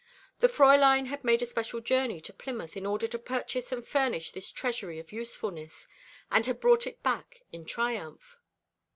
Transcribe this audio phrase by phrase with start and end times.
[0.39, 4.31] The Fräulein had made a special journey to Plymouth in order to purchase and furnish
[4.31, 5.87] this treasury of usefulness;
[6.31, 8.39] and had brought it back in triumph.